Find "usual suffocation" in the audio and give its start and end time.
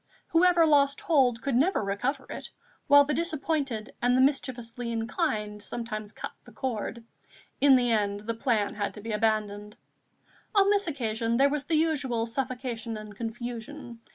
11.75-12.97